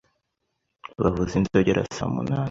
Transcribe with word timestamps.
Bavuza 1.01 1.33
inzogera 1.39 1.81
saa 1.95 2.11
munani 2.13 2.39